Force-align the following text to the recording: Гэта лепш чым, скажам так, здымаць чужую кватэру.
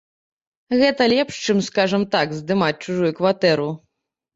Гэта 0.79 1.01
лепш 1.13 1.35
чым, 1.45 1.57
скажам 1.69 2.03
так, 2.19 2.27
здымаць 2.41 2.75
чужую 2.85 3.17
кватэру. 3.23 3.75